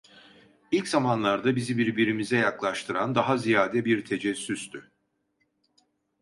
İlk 0.71 0.87
zamanlarda 0.87 1.55
bizi 1.55 1.77
birbirimize 1.77 2.37
yaklaştıran 2.37 3.15
daha 3.15 3.37
ziyade 3.37 3.85
bir 3.85 4.05
tecessüstü. 4.05 4.91